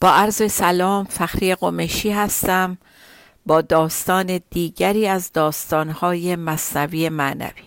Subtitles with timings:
[0.00, 2.78] با عرض سلام فخری قمشی هستم.
[3.46, 7.62] با داستان دیگری از داستانهای مصنوی معنوی.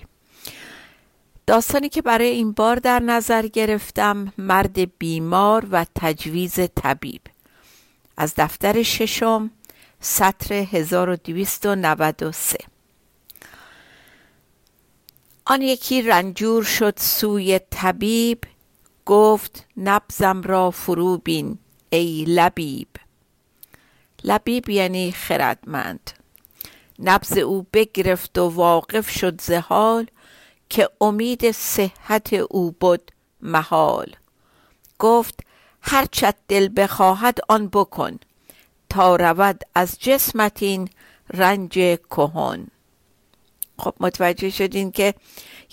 [1.48, 7.22] داستانی که برای این بار در نظر گرفتم مرد بیمار و تجویز طبیب.
[8.18, 9.52] از دفتر ششم
[10.00, 12.58] سطر 1293
[15.46, 18.44] آن یکی رنجور شد سوی طبیب
[19.06, 21.58] گفت نبزم را فرو بین.
[21.94, 22.88] ای لبیب.
[24.24, 26.12] لبیب یعنی خردمند.
[27.00, 30.08] نبز او بگرفت و واقف شد زهال
[30.70, 34.16] که امید صحت او بود محال.
[35.00, 35.40] گفت
[35.82, 38.20] هرچت دل بخواهد آن بکن
[38.90, 40.90] تا رود از جسمت این
[41.34, 41.74] رنج
[42.10, 42.68] کهن.
[43.80, 45.14] خب متوجه شدین که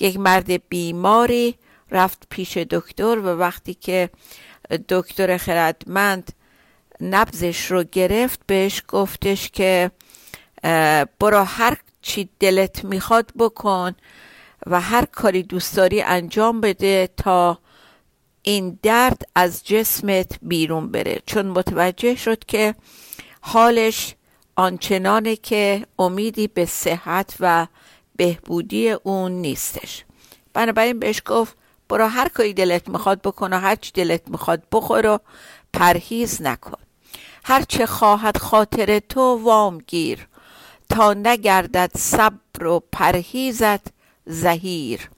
[0.01, 1.55] یک مرد بیماری
[1.91, 4.11] رفت پیش دکتر و وقتی که
[4.77, 6.33] دکتر خردمند
[7.01, 9.91] نبزش رو گرفت بهش گفتش که
[11.21, 13.95] برو هر چی دلت می‌خواد بکن
[14.67, 17.59] و هر کاری دوست داری انجام بده تا
[18.43, 21.23] این درد از جسمت بیرون بره.
[21.27, 22.75] چون متوجه شد که
[23.41, 24.15] حالش
[24.57, 27.67] آنچنانه که امیدی به صحت و
[28.17, 30.05] بهبودی اون نیستش.
[30.53, 31.57] بنابراین بهش گفت
[31.91, 35.19] برو هر کاری دلت می‌خواد بکن و هر چی دلت می‌خواد بخور و
[35.73, 36.79] پرهیز نکن.
[37.45, 40.27] هر چه خواهد خاطر تو وام گیر.
[40.91, 43.87] تا نگردد صبر و پرهیزت
[44.27, 45.11] زهیر.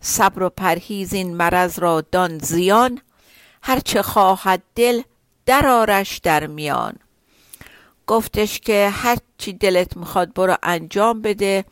[0.00, 3.00] صبر و پرهیز این مرض را دان زیان.
[3.62, 5.02] هر چه خواهد دل
[5.46, 6.94] درارش در میان.
[8.06, 11.64] گفتش که هر چی دلت می‌خواد برو انجام بده.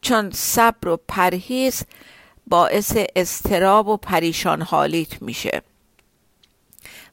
[0.00, 1.82] چون صبر و پرهیز
[2.46, 5.62] باعث استراب و پریشان حالیت میشه.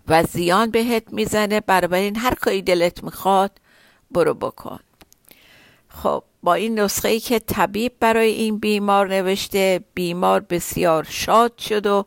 [0.08, 1.62] و زیان بهت می‌زنه
[1.92, 3.52] این هر کاری دلت می‌خواد
[4.12, 4.80] برو بکن.
[5.88, 11.86] خب با این نسخه ای که طبیب برای این بیمار نوشته بیمار بسیار شاد شد
[11.86, 12.06] و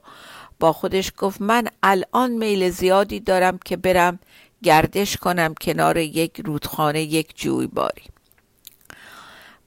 [0.60, 4.18] با خودش گفت من الان میل زیادی دارم که برم
[4.62, 8.02] گردش کنم کنار یک رودخانه یک جویباری.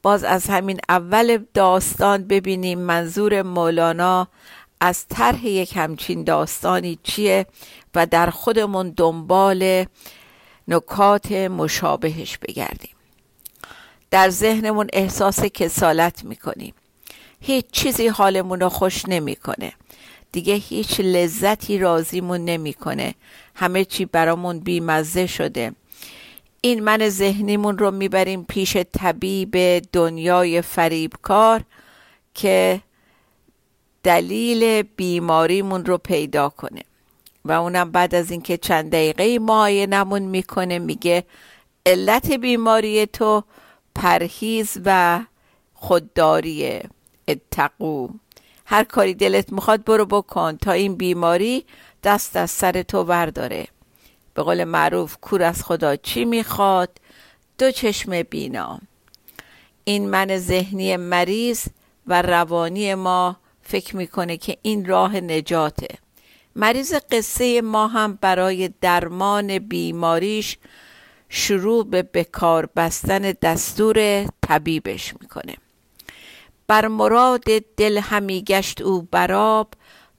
[0.02, 4.28] باز از همین اول داستان ببینیم منظور مولانا
[4.82, 7.46] از طرح یک همچین داستانی چیه
[7.96, 9.86] و در خودمون دنبال
[10.68, 12.96] نکات مشابهش بگردیم.
[14.12, 16.74] در ذهنمون احساس کسالت می‌کنیم.
[17.42, 19.74] هیچ چیزی حالمون رو خوش نمی‌کنه.
[20.32, 23.16] دیگه هیچ لذتی رازیمون نمی‌کنه.
[23.56, 25.72] همه چی برامون بیمزه شده.
[26.62, 31.64] این من ذهنیمون رو می‌بریم پیش طبیب دنیای فریبکار
[32.34, 32.82] که
[34.04, 36.82] دلیل بیماریمون رو پیدا کنه.
[37.46, 41.24] و اونم بعد از اینکه چند دقیقه معاینمون می‌کنه میگه
[41.86, 43.44] علت بیماری تو
[43.96, 45.20] پرهیز و
[45.74, 46.84] خودداریه
[47.28, 48.08] اتقو.
[48.66, 51.66] هر کاری دلت می‌خواد برو بکن تا این بیماری
[52.04, 53.68] دست از سر تو ورداره
[54.40, 56.90] به قول معروف کور از خدا چی می‌خواد؟
[57.58, 58.80] دو چشم بینا.
[59.84, 61.66] این من ذهنی مریض
[62.08, 65.88] و روانی ما فکر می‌کنه که این راه نجاته.
[66.56, 70.58] مریض قصه ما هم برای درمان بیماریش
[71.30, 75.56] شروع به بکار بستن دستور طبیبش می‌کنه.
[76.68, 77.44] بر مراد
[77.78, 79.74] دل همی گشت او براب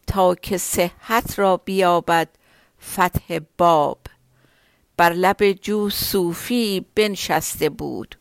[0.06, 2.28] تا که صحت را بیابد
[2.92, 3.98] فتح باب.
[5.00, 8.18] بر لب جو صوفی بنشسته بود.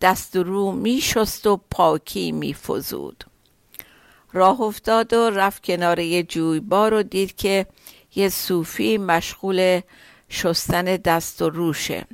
[0.00, 3.24] دست رو می شست و پاکی می فزود.
[4.32, 7.66] راه افتاد و رفت کنار یه جویبار و دید که
[8.14, 9.80] یه صوفی مشغول
[10.28, 12.04] شستن دست و روشه.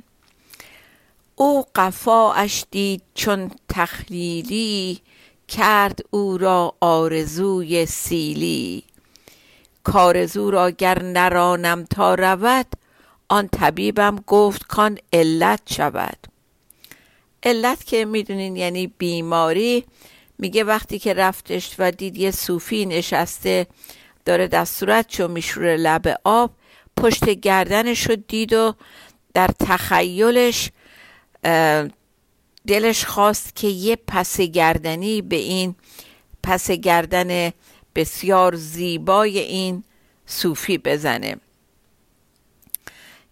[1.35, 5.01] او قفاش دید چون تخلیلی
[5.47, 8.83] کرد او را آرزوی سیلی.
[9.83, 12.65] کارزو را گر نرانم تا رود
[13.29, 16.17] آن طبیبم گفت کان علت شود.
[17.43, 19.85] علت که می‌دونین یعنی بیماری.
[20.37, 23.67] میگه وقتی که رفتش و دید یه صوفی نشسته
[24.25, 26.51] داره دستورت چو میشوره لب آب
[26.97, 28.73] پشت گردنش رو دید و
[29.33, 30.71] در تخیلش
[32.67, 35.75] دلش خواست که یه پس گردنی به این
[36.43, 37.51] پس گردن
[37.95, 39.83] بسیار زیبای این
[40.25, 41.35] صوفی بزنه.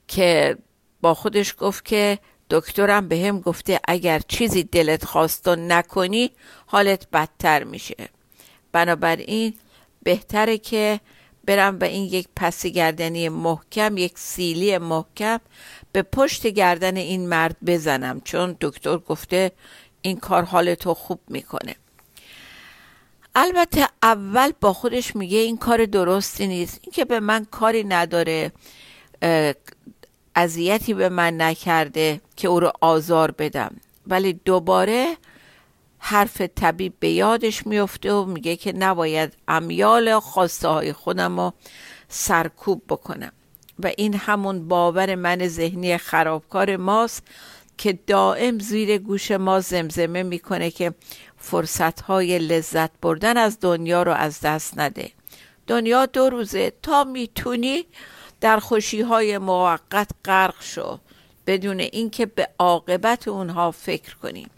[0.07, 0.57] که
[1.01, 2.19] با خودش گفت که
[2.49, 6.31] دکترم به هم گفته اگر چیزی دلت خواست و نکنی
[6.65, 7.95] حالت بدتر میشه.
[8.71, 9.53] بنابراین
[10.03, 10.99] بهتره که
[11.45, 15.39] برم به این یک پس گردنی محکم یک سیلی محکم
[15.91, 19.51] به پشت گردن این مرد بزنم چون دکتر گفته
[20.01, 21.75] این کار حالتو خوب می‌کنه.
[23.35, 28.51] البته اول با خودش میگه این کار درستی نیست این که به من کاری نداره
[30.37, 33.75] اذیتی به من نکرده که او رو آزار بدم.
[34.07, 35.17] ولی دوباره
[35.99, 41.53] حرف طبیب به یادش میفته و میگه که نباید امیال خواسته های خودم رو
[42.09, 43.31] سرکوب بکنم.
[43.83, 47.23] و این همون باور من ذهنی خرابکار ماست
[47.77, 50.93] که دائم زیر گوش ما زمزمه می‌کنه که
[51.37, 55.11] فرصت های لذت بردن از دنیا رو از دست نده.
[55.67, 57.85] دنیا دو روزه تا می‌تونی
[58.41, 60.99] در خوشی های موقت غرق شو
[61.47, 64.49] بدون اینکه به عاقبت اونها فکر کنیم.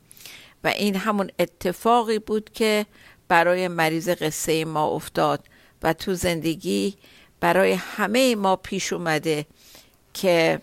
[0.64, 2.86] و این همون اتفاقی بود که
[3.28, 5.44] برای مریض قصه ما افتاد
[5.84, 6.96] و تو زندگی
[7.40, 9.46] برای همه ما پیش اومده
[10.14, 10.62] که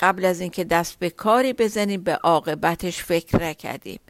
[0.00, 4.00] قبل از اینکه دست به کاری بزنیم به عاقبتش فکر نکردیم.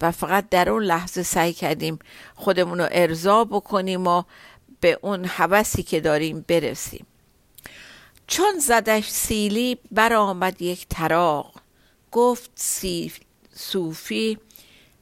[0.00, 1.98] و فقط در اون لحظه سعی کردیم
[2.34, 4.22] خودمون رو ارضا بکنیم و
[4.80, 7.06] به اون حوثی که داریم برسیم.
[8.30, 11.52] چون زدش سیلی برآمد یک تراغ
[12.12, 13.12] گفت سی
[13.54, 14.38] صوفی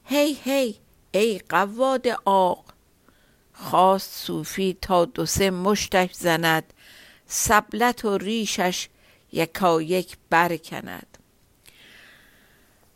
[0.05, 0.75] هی هی
[1.11, 2.65] ای قواد آق.
[3.53, 6.73] خواست صوفی تا دو سه مشتش زند
[7.27, 8.87] سبلت و ریشش
[9.31, 11.17] یکا یک برکند.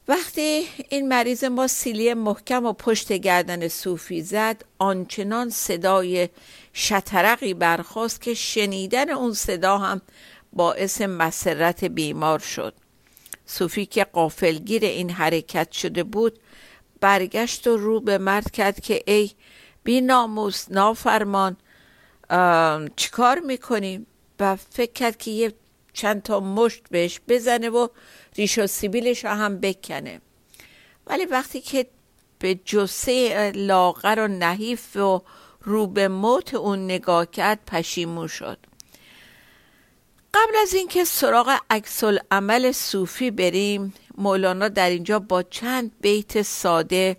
[0.07, 6.29] وقتی این مریض ما سیلی محکم و پشت گردن صوفی زد آنچنان صدای
[6.73, 10.01] شطرقی برخواست که شنیدن اون صدا هم
[10.53, 12.73] باعث مسرت بیمار شد.
[13.45, 16.39] صوفی که قافلگیر این حرکت شده بود
[16.99, 19.31] برگشت و رو به مرد کرد که ای
[19.83, 21.57] بی ناموس نافرمان
[22.95, 24.07] چیکار می‌کنیم
[24.39, 25.53] و فکر کرد که یه
[25.93, 27.87] چند تا مشت بهش بزنه و
[28.35, 30.21] ریش و سیبیلش هم بکنه.
[31.07, 31.85] ولی وقتی که
[32.39, 35.21] به جسه لاغر و نحیف و
[35.63, 38.57] رو به موت اون نگاه کرد پشیمون شد.
[40.33, 47.17] قبل از اینکه سراغ عکس عمل صوفی بریم مولانا در اینجا با چند بیت ساده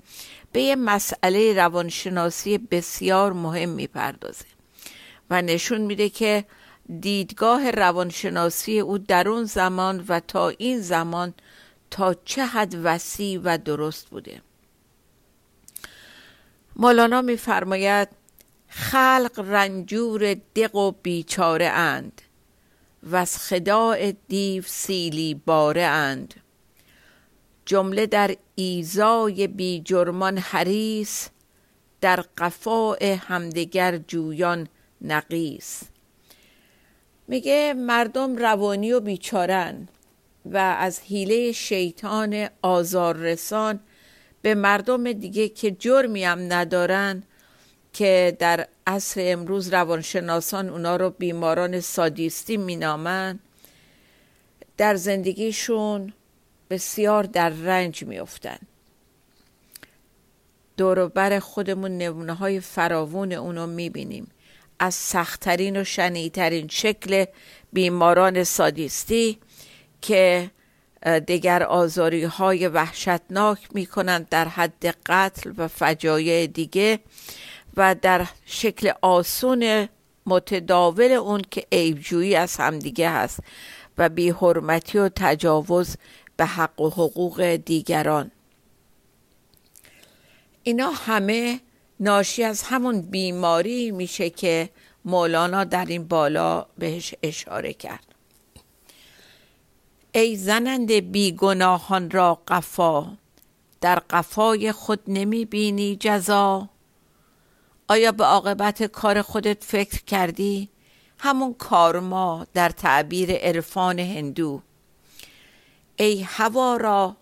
[0.53, 4.45] به یه مسئله روانشناسی بسیار مهم می‌پردازه
[5.31, 6.45] و نشون میده که
[7.01, 11.35] دیدگاه روانشناسی او در اون زمان و تا این زمان
[11.91, 14.43] تا چه حد وسیع و درست بوده.
[16.77, 18.09] مولانا میفرماید
[18.77, 22.23] خلق رنجور دق و بیچاره اند
[23.13, 26.35] از خداع دیو سیلی باره اند.
[27.67, 31.29] جمله در ایزای بی جرمان حریس
[32.01, 34.69] در قفاع همدگر جویان
[35.01, 35.83] نقیس
[37.29, 39.89] میگه مردم روانی و بیچارن
[40.45, 43.81] و از حیله شیطان آزاررسان
[44.43, 47.23] به مردم دیگه که جرمی هم ندارن
[47.95, 53.39] که در عصر امروز روانشناسان اونا رو بیماران سادیستی مینامن
[54.77, 56.13] در زندگیشون
[56.71, 58.59] بسیار در رنج میافتن.
[60.77, 64.31] دوروبر خودمون نمونه های فراوون اونو می‌بینیم.
[64.79, 67.25] از سختترین و شنیترین شکل
[67.73, 69.39] بیماران سادیستی
[70.03, 70.51] که
[71.27, 76.99] دیگر آزاری های وحشتناک می کنند در حد قتل و فجایع دیگه.
[77.77, 79.89] و در شکل آسون
[80.27, 83.41] متداول اون که عیبجویی از همدیگه هست
[83.99, 85.97] و بی حرمتی و تجاوز
[86.37, 88.31] به حق و حقوق دیگران.
[90.63, 91.61] اینا همه
[92.01, 94.71] ناشی از همون بیماری میشه که
[95.05, 98.05] مولانا در این بالا بهش اشاره کرد.
[100.13, 103.17] ای زنند بیگناهان را قفا
[103.81, 106.69] در قفای خود نمی بینی جزا.
[107.89, 110.69] آیا به عاقبت کار خودت فکر کردی؟
[111.19, 114.63] همون کارما در تعبیر عرفان هندو.
[115.97, 117.17] ای هوا را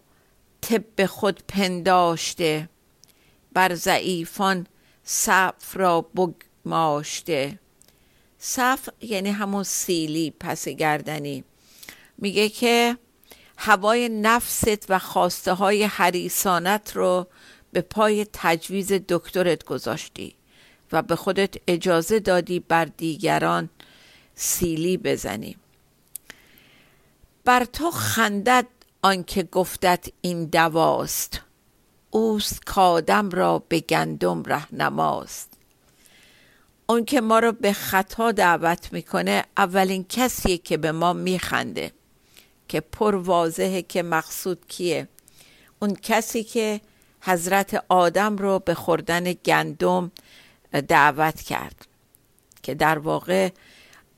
[0.60, 2.68] طب خود پنداشته
[3.52, 4.66] بر ضعیفان
[5.04, 7.58] صف را بگماشته.
[8.38, 11.44] صف یعنی همون سیلی پس گردنی.
[12.18, 12.98] میگه که
[13.58, 17.26] هوای نفست و خواسته های حریسانت رو
[17.72, 20.36] به پای تجویز دکترت گذاشتی.
[20.92, 23.68] و به خودت اجازه دادی بر دیگران
[24.34, 25.56] سیلی بزنی.
[27.44, 28.66] بر تو خندد
[29.02, 31.40] آنکه گفتت این دواست.
[32.10, 35.52] اوست کادم را به گندم رهنماست.
[36.86, 41.92] اون که ما رو به خطا دعوت می‌کنه اولین کسیه که به ما میخنده.
[42.68, 45.08] که پر واضحه که مقصود کیه.
[45.78, 46.80] اون کسی که
[47.20, 50.10] حضرت آدم رو به خوردن گندم
[50.80, 51.86] دعوت کرد
[52.62, 53.50] که در واقع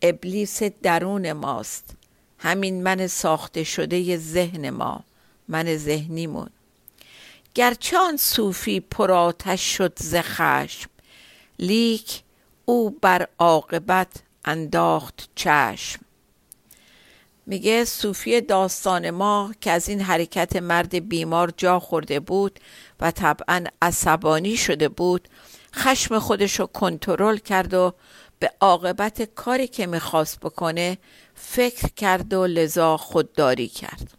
[0.03, 1.97] ابلیس درون ماست.
[2.39, 5.05] همین من ساخته شده ذهن ما
[5.49, 6.51] من ذهنیمون.
[7.55, 10.91] گرچه آن صوفی پرآتش شد ز خشم
[11.59, 12.23] لیک
[12.65, 14.13] او بر عاقبت
[14.45, 16.01] انداخت چشم.
[17.47, 22.61] میگه صوفی داستان ما که از این حرکت مرد بیمار جا خورده بود
[23.01, 25.29] و طبعا عصبانی شده بود
[25.75, 27.95] خشم خودش رو کنترل کرد و
[28.39, 30.99] به عاقبت کاری که می‌خواست بکنه
[31.35, 34.15] فکر کرد و لذا خودداری کرد.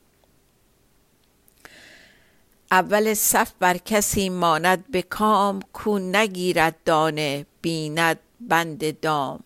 [2.71, 9.39] اول صف بر کسی ماند به کام کو نگیرد دانه بیند بند دام.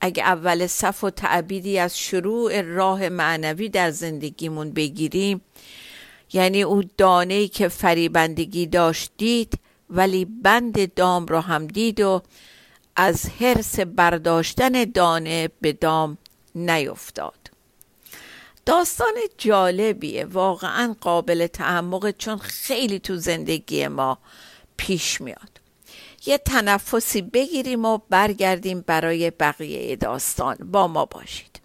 [0.00, 5.40] اگه اول صف و تعبیدی از شروع راه معنوی در زندگیمون بگیریم
[6.32, 9.58] یعنی او دانه که فریبندگی داشت دید
[9.90, 12.22] ولی بند دام را هم دید و
[12.96, 16.18] از حرس برداشتن دانه به دام
[16.54, 17.50] نیفتاد.
[18.66, 24.18] داستان جالبیه واقعا قابل تعمق چون خیلی تو زندگی ما
[24.76, 25.60] پیش میاد.
[26.26, 30.56] یه تنفسی بگیریم و برگردیم برای بقیه داستان.
[30.56, 31.60] با ما باشید.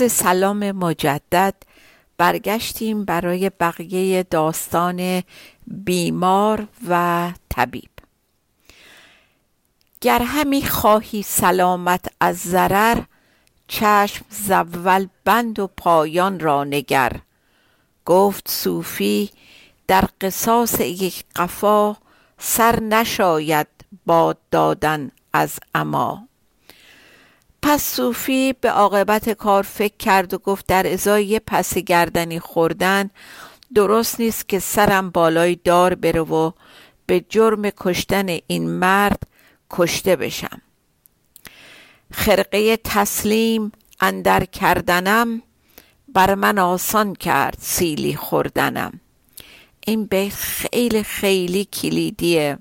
[0.00, 1.54] عرض سلام مجدد
[2.18, 5.22] برگشتیم برای بقیه داستان
[5.66, 7.90] بیمار و طبیب.
[10.00, 13.02] گر همی خواهی سلامت از ضرر
[13.68, 17.12] چشم زول بند و پایان را نگر.
[18.06, 19.30] گفت صوفی
[19.86, 21.96] در قصاص یک قفا
[22.38, 23.66] سر نشاید
[24.06, 26.25] باد دادن از اما
[27.68, 33.10] پس صوفی به عاقبت کار فکر کرد و گفت در ازای پس گردنی خوردن
[33.74, 36.50] درست نیست که سرم بالای دار بره و
[37.06, 39.22] به جرم کشتن این مرد
[39.70, 40.62] کشته بشم.
[42.12, 45.42] خرقه تسلیم اندر کردنم
[46.08, 49.00] بر من آسان کرد سیلی خوردنم.
[49.86, 52.58] این بیت خیلی خیلی کلیدیه.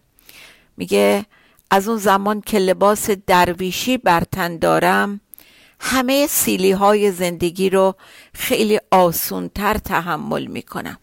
[0.78, 1.26] میگه
[1.72, 5.22] از اون زمان که لباس درویشی بر تن دارم
[5.80, 7.96] همه سیلی های زندگی رو
[8.34, 10.98] خیلی آسونتر تحمل می‌کنم.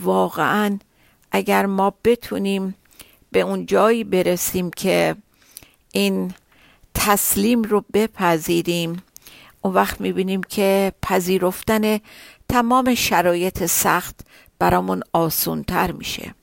[0.00, 0.78] واقعا
[1.32, 2.74] اگر ما بتونیم
[3.32, 5.16] به اون جایی برسیم که
[5.92, 6.34] این
[6.94, 9.02] تسلیم رو بپذیریم
[9.62, 11.98] اون وقت می‌بینیم که پذیرفتن
[12.48, 14.20] تمام شرایط سخت
[14.58, 16.34] برامون آسونتر میشه.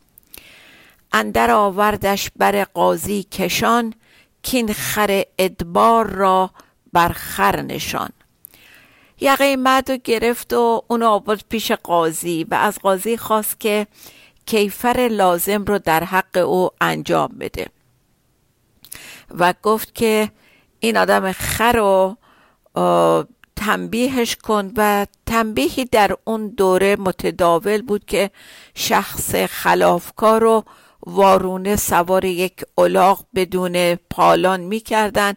[1.14, 3.94] اندر آوردش بر قاضی کشان
[4.42, 6.50] کین خر ادبار را
[6.94, 8.10] بر خر نشان.
[9.22, 13.88] یقه مرد رو گرفت و اون آورد پیش قاضی و از قاضی خواست که
[14.46, 17.68] کیفر لازم رو در حق او انجام بده.
[19.40, 20.32] و گفت که
[20.80, 22.18] این آدم خر رو
[23.56, 28.32] تنبیهش کن و تنبیهی در اون دوره متداول بود که
[28.76, 30.64] شخص خلافکار رو
[31.06, 35.34] وارونه سوار یک الاغ بدون پالان می‌کردن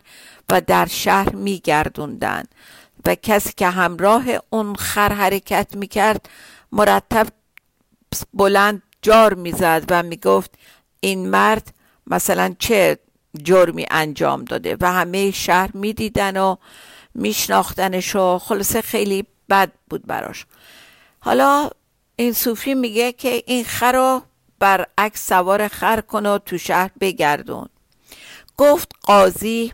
[0.48, 2.44] و در شهر میگردوندن
[3.06, 6.28] و کسی که همراه اون خر حرکت می‌کرد
[6.72, 7.26] مرتب
[8.34, 10.54] بلند جار می‌زد و می‌گفت
[11.00, 11.74] این مرد
[12.06, 12.98] مثلا چه
[13.42, 16.56] جرمی انجام داده و همه شهر می‌دیدن و
[17.14, 20.46] میشناختنش و خلاصه خیلی بد بود براش.
[21.20, 21.70] حالا
[22.16, 24.22] این صوفی میگه که این خر رو
[24.58, 27.68] برعکس سوار خر کن و تو شهر بگردون.
[28.56, 29.72] گفت قاضی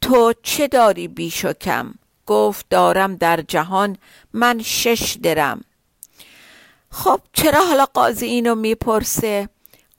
[0.00, 1.94] تو چه داری بیش و کم؟
[2.26, 3.96] گفت دارم در جهان
[4.32, 5.64] من شش درم.
[6.90, 9.48] خب چرا حالا قاضی اینو می‌پرسه؟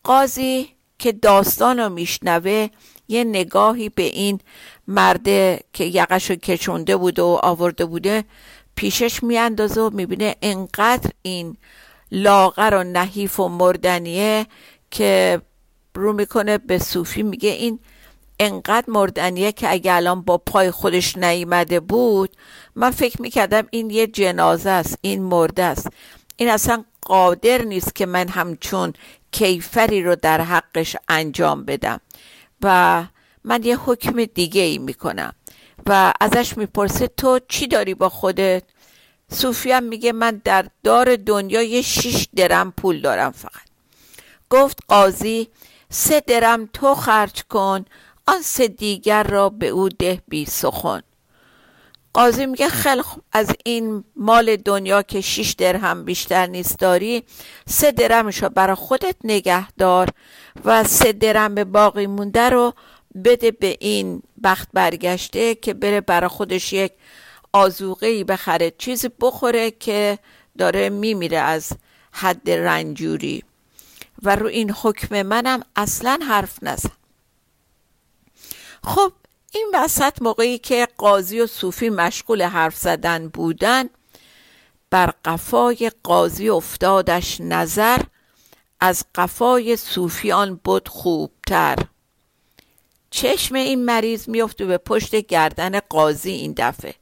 [0.04, 2.68] قاضی که داستان رو میشنوه
[3.08, 4.40] یه نگاهی به این
[4.88, 8.24] مرده که یقش کشونده بوده و آورده بوده
[8.76, 11.58] پیشش میاندازه و می‌بینه انقدر این
[12.12, 14.48] لاغر و نحیف و مردنیه
[14.92, 15.42] که
[15.96, 17.80] رو می‌کنه به صوفی میگه این
[18.40, 22.30] انقدر مردنیه که اگه الان با پای خودش نیامده بود
[22.76, 25.88] من فکر می‌کردم این یه جنازه است این مرده است.
[26.36, 28.94] این اصلا قادر نیست که من همچون
[29.32, 32.00] کیفری رو در حقش انجام بدم
[32.62, 33.04] و
[33.44, 35.34] من یه حکم دیگه ای می‌کنم
[35.86, 38.64] و ازش می‌پرسه تو چی داری با خودت؟
[39.32, 43.66] صوفی هم میگه من در دار دنیا یه شیش درم پول دارم فقط.
[44.50, 45.48] گفت قاضی
[45.90, 47.86] سه درم تو خرج کن
[48.28, 51.02] آن سه دیگر را به او ده بی سخن.
[52.16, 57.24] قاضی میگه خیلی از این مال دنیا که شیش درهم بیشتر نیست داری
[57.68, 60.10] سه درمش رو برای خودت نگه دار
[60.66, 62.74] و سه درم به باقی مونده رو
[63.26, 66.92] بده به این بخت برگشته که بره برای خودش یک
[67.56, 70.20] آزوغه بخره چیزی بخوره که
[70.58, 71.72] داره میمیره از
[72.12, 73.44] حد رنجوری.
[74.24, 76.92] و رو این حکم منم اصلا حرف نزن.
[78.84, 79.14] خب
[79.52, 83.90] این وسط موقعی که قاضی و صوفی مشغول حرف زدن بودن
[84.90, 88.02] بر قفای قاضی افتادش نظر
[88.80, 91.78] از قفای صوفیان بود خوبتر.
[93.10, 96.96] چشم این مریض میفته به پشت گردن قاضی این دفعه.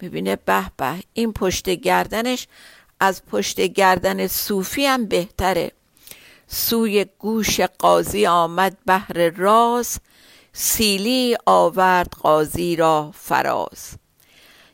[0.00, 2.46] می‌بینه به به این پشت گردنش
[3.00, 5.72] از پشت گردن صوفی هم بهتره.
[6.48, 9.98] سوی گوش قاضی آمد بهر راز
[10.52, 13.90] سیلی آورد قاضی را فراز.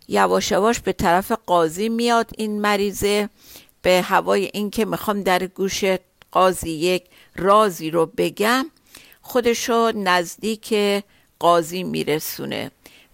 [0.08, 3.28] یواش یواش به طرف قاضی میاد این مریضه
[3.82, 5.84] به هوای اینکه می‌خوام در گوش
[6.32, 7.04] قاضی یک
[7.36, 8.66] رازی رو بگم
[9.22, 10.74] خودشو نزدیک
[11.38, 12.70] قاضی میرسونه.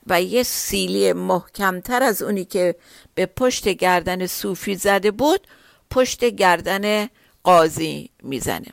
[0.06, 2.74] و یه سیلی محکمتر از اونی که
[3.14, 5.46] به پشت گردن صوفی زده بود
[5.90, 7.08] پشت گردن
[7.44, 8.66] قاضی می‌زنه.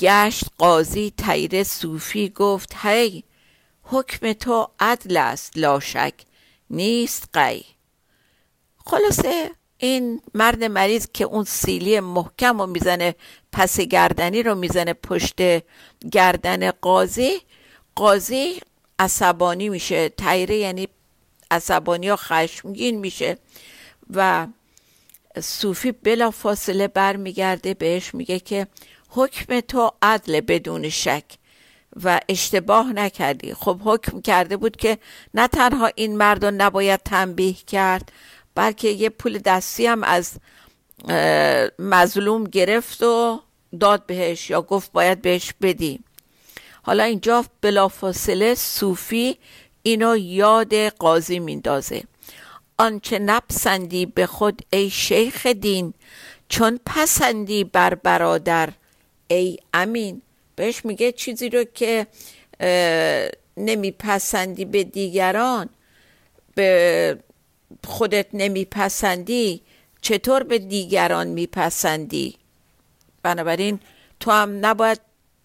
[0.00, 3.24] گشت قاضی تیر صوفی گفت هی
[3.82, 6.14] حکم تو عدل است لاشک
[6.70, 7.64] نیست قی
[8.86, 13.14] خلاصه این مرد مریض که اون سیلی محکم رو می‌زنه
[13.52, 15.36] پس گردنی رو می‌زنه پشت
[16.12, 17.40] گردن قاضی
[17.94, 18.60] قاضی
[18.98, 20.08] عصبانی میشه.
[20.08, 20.88] تیره یعنی
[21.50, 23.38] عصبانی یا خشمگین میشه.
[24.10, 24.46] و
[25.40, 28.66] صوفی بلا فاصله برمیگرده بهش میگه که
[29.08, 31.24] حکم تو عدل بدون شک
[32.04, 33.54] و اشتباه نکردی.
[33.54, 34.98] خب حکم کرده بود که
[35.34, 38.12] نه تنها این مرد نباید تنبیه کرد
[38.54, 40.32] بلکه یه پول دستی هم از
[41.78, 43.40] مظلوم گرفت و
[43.80, 46.00] داد بهش یا گفت باید بهش بدی.
[46.86, 49.36] حالا اینجا بلافاصله صوفی
[49.82, 52.02] اینو یاد قاضی میندازه.
[52.78, 55.94] آنچه نپسندی به خود ای شیخ دین
[56.48, 58.68] چون پسندی بر برادر
[59.28, 60.22] ای امین.
[60.56, 62.06] بهش میگه چیزی رو که
[63.56, 65.68] نمیپسندی به دیگران
[66.54, 67.18] به
[67.84, 69.62] خودت نمیپسندی
[70.00, 72.36] چطور به دیگران میپسندی؟
[73.22, 73.80] بنابراین
[74.20, 75.00] تو هم نباید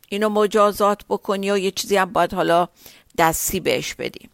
[0.10, 2.68] اینو مجازات بکنی یا یه چیزی هم باید حالا
[3.18, 4.30] دستی بهش بدیم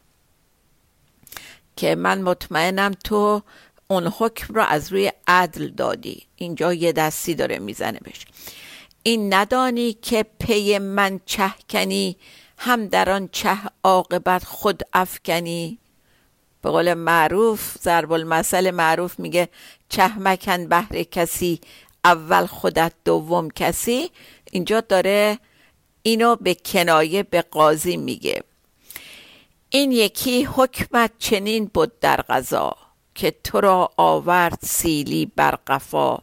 [1.76, 3.42] که من مطمئنم تو
[3.88, 6.26] اون حکم رو از روی عدل دادی.
[6.36, 8.26] اینجا یه دستی داره می‌زنه بهش.
[9.04, 12.18] این ندانی که پی من چه کنی
[12.58, 15.78] هم در آن چه عاقبت خود افکنی؟
[16.62, 19.50] به قول معروف ضرب المثل معروف میگه
[19.90, 21.62] چه مکن بهر کسی
[22.06, 24.12] اول خودت دوم کسی.
[24.52, 25.40] اینجا داره
[26.08, 28.44] اینو به کنایه به قاضی میگه.
[29.70, 32.76] این یکی حکمت چنین بود در غذا
[33.16, 36.18] که تو را آورد سیلی بر قفا.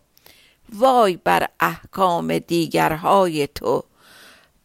[0.73, 3.85] وای بر احکام دیگرهای تو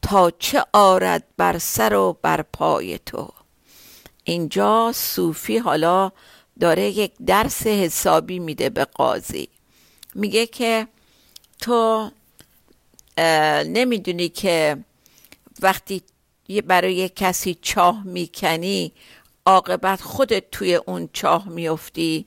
[0.02, 3.30] تا چه آرد بر سر و بر پای تو.
[4.24, 6.12] اینجا صوفی حالا
[6.60, 9.50] داره یک درس حسابی میده به قاضی.
[10.16, 10.88] میگه که
[11.62, 12.12] تو
[13.66, 14.78] نمی‌دونی که
[15.62, 16.02] وقتی
[16.66, 18.94] برای کسی چاه می‌کنی
[19.46, 22.26] عاقبت خودت توی اون چاه میفتی.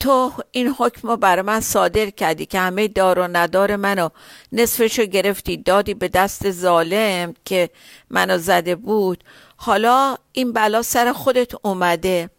[0.00, 4.08] تو این حکم رو برای من صادر کردی که همه دار و ندار منو
[4.52, 7.70] نصفشو گرفتی دادی به دست ظالم که
[8.10, 9.24] منو زده بود.
[9.56, 12.30] حالا این بلا سر خودت اومده.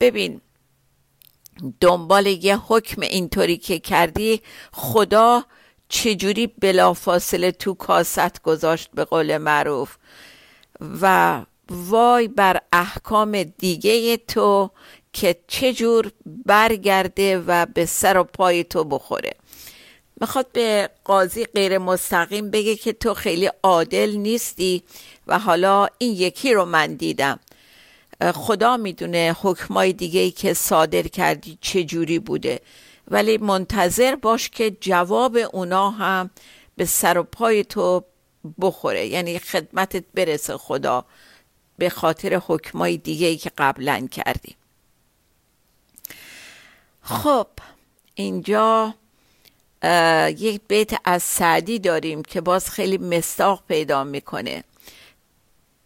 [0.00, 0.40] ببین
[1.80, 5.44] دنبال یه حکم اینطوری که کردی خدا
[5.90, 9.96] چجوری بلافاصله تو کاست گذاشت به قول معروف
[11.00, 14.70] و وای بر احکام دیگه تو
[15.12, 16.12] که چجور
[16.46, 19.32] برگرده و به سر و پای تو بخوره.
[20.20, 24.82] می‌خواد به قاضی غیر مستقیم بگه که تو خیلی عادل نیستی
[25.26, 27.40] و حالا این یکی رو من دیدم.
[28.34, 32.60] خدا می‌دونه حکمای دیگه ای که صادر کردی چه جوری بوده.
[33.10, 36.30] ولی منتظر باش که جواب اونا هم
[36.76, 38.04] به سر و پای تو
[38.60, 39.06] بخوره.
[39.06, 41.04] یعنی خدمتت برسه خدا
[41.78, 44.56] به خاطر حکمای دیگه ای که قبلا کردی.
[47.02, 47.46] خب
[48.14, 48.94] اینجا
[50.38, 54.64] یک بیت از سعدی داریم که باز خیلی مستاق پیدا می‌کنه.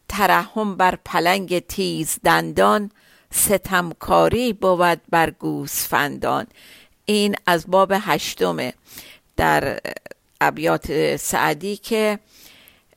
[0.09, 2.91] ترحم بر پلنگ تیز دندان
[3.31, 6.47] ستمکاری بود بر گوسفندان.
[7.07, 8.75] این از باب هشتمه
[9.37, 9.81] در
[10.41, 12.19] ابیات سعدی که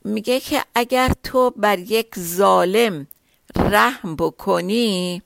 [0.03, 3.07] میگه که اگر تو بر یک ظالم
[3.55, 5.21] رحم بکنی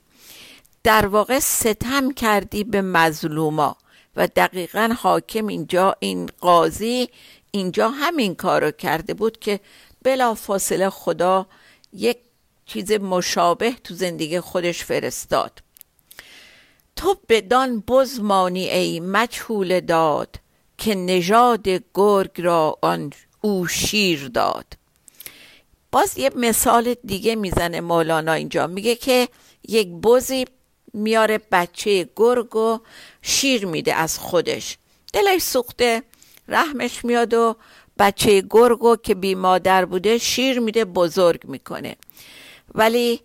[0.82, 3.76] در واقع ستم کردی به مظلوما
[4.16, 7.08] و دقیقا حاکم اینجا این قاضی
[7.50, 9.60] اینجا همین کارو کرده بود که
[10.02, 11.46] بلا فاصله خدا
[11.92, 12.18] یک
[12.66, 15.62] چیز مشابه تو زندگی خودش فرستاد.
[16.96, 20.36] تو بدان بزمانی ای مجهول داد
[20.78, 24.66] که نژاد گرگ را آن او شیر داد.
[25.92, 28.66] باز یه مثال دیگه می‌زنه مولانا اینجا.
[28.66, 29.28] میگه که
[29.68, 30.44] یک بزی
[30.92, 32.78] میاره بچه گرگ و
[33.22, 34.78] شیر میده از خودش.
[35.12, 36.02] دلش سوخته
[36.48, 37.56] رحمش میاد و
[37.98, 41.96] بچه گرگو که بی مادر بوده شیر میده بزرگ می‌کنه.
[42.74, 43.20] ولی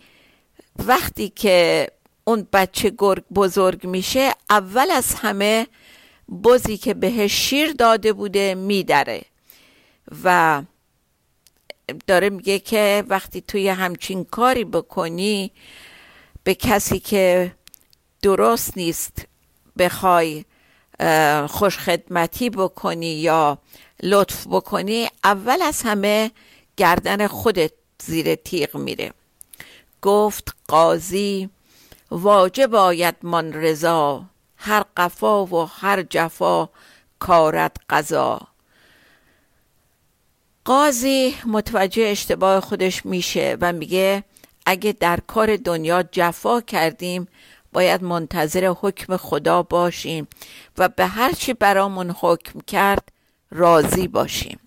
[0.85, 1.87] وقتی که
[2.27, 5.67] اون بچه گرگ بزرگ میشه اول از همه
[6.43, 9.21] بزی که بهش شیر داده بوده میدره.
[10.23, 10.61] و
[12.07, 15.51] داره میگه که وقتی توی همچین کاری بکنی
[16.43, 17.51] به کسی که
[18.21, 19.25] درست نیست
[19.77, 20.45] بخوای
[21.47, 23.57] خوشخدمتی بکنی یا
[24.03, 26.31] لطف بکنی اول از همه
[26.77, 29.13] گردن خودت زیر تیغ میره.
[30.01, 31.49] گفت قاضی
[32.11, 34.25] واجب آید من رضا.
[34.57, 36.69] هر قفا و هر جفا
[37.19, 38.39] کارت قضا.
[40.65, 44.23] قاضی متوجه اشتباه خودش میشه و میگه
[44.65, 47.27] اگه در کار دنیا جفا کردیم
[47.73, 50.27] باید منتظر حکم خدا باشیم
[50.77, 53.11] و به هر چی برامون حکم کرد
[53.51, 54.59] راضی باشیم.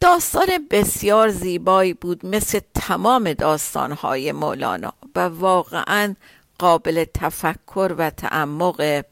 [0.00, 6.14] داستان بسیار زیبایی بود مثل تمام داستانهای مولانا و واقعا
[6.60, 9.04] قابل تفکر و تعمق.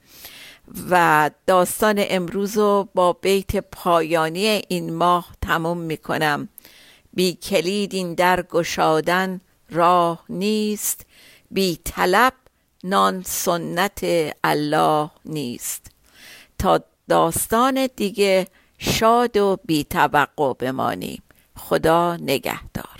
[0.90, 6.48] و داستان امروز رو با بیت پایانی این ماه تموم می کنم
[7.12, 11.06] بی کلید این در گشادن راه نیست
[11.50, 12.32] بی طلب
[12.84, 14.00] نان سنت
[14.44, 15.86] الله نیست.
[16.58, 18.46] تا داستان دیگه
[18.78, 21.22] شاد و بی توقع بمانیم.
[21.56, 22.97] خدا نگهدار.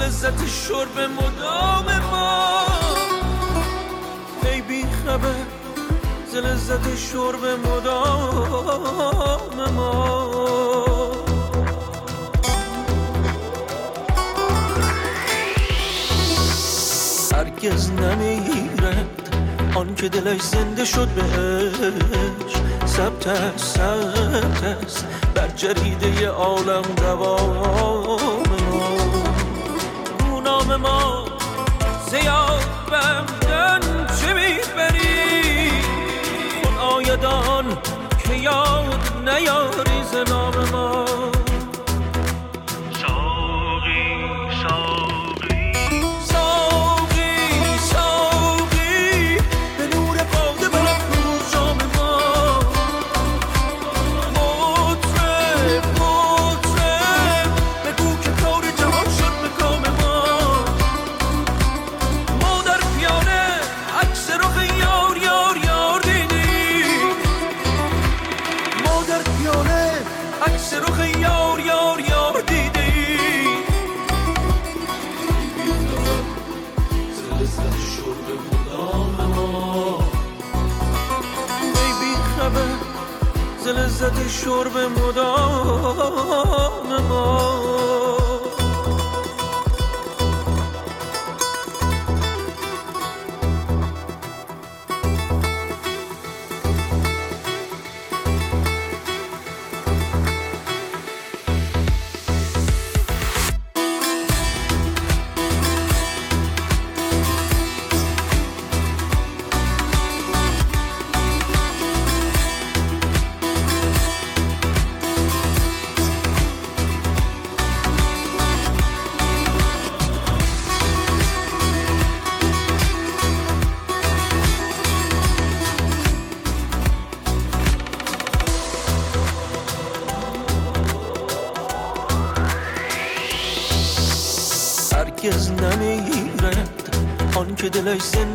[0.00, 2.66] لذت شرب مدام ما.
[4.44, 5.46] ای بی خبر
[6.32, 8.90] ز لذت شرب مدام
[9.74, 10.30] ما.
[17.32, 19.30] هرگز نمیرد
[19.74, 22.69] آن که دلش زنده شد بهش.
[22.90, 28.42] ثبت است ثبت است بر جریده عالم دوام
[30.44, 31.24] نام ما
[32.10, 33.80] زیاد بمدن
[34.20, 35.70] چه می‌بری؟
[36.62, 37.78] خون آیدان
[38.24, 41.39] که یاد نیاری ز نام ما.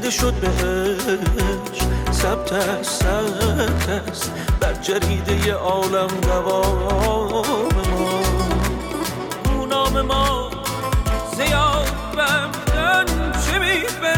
[0.06, 1.80] زنده شد بهش.
[2.12, 4.32] ثبت است ثبت است.
[4.60, 7.44] بر جریده عالم دوام ما.
[9.56, 10.52] او نام ما
[11.38, 11.88] زیاد
[12.18, 13.06] بمدن
[13.46, 14.15] چه می‌بری